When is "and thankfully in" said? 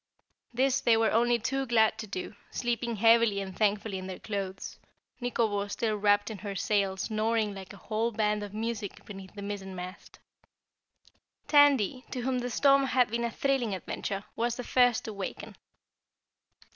3.39-4.07